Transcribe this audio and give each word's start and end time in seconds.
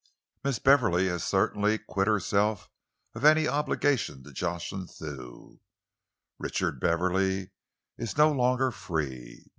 Miss 0.43 0.57
Beverley 0.57 1.07
has 1.09 1.23
certainly 1.23 1.77
quit 1.77 2.07
herself 2.07 2.67
of 3.13 3.23
any 3.23 3.47
obligation 3.47 4.23
to 4.23 4.31
Jocelyn 4.33 4.87
Thew. 4.87 5.61
Richard 6.39 6.79
Beverley 6.79 7.51
is 7.99 8.17
no 8.17 8.31
longer 8.31 8.71
free. 8.71 9.45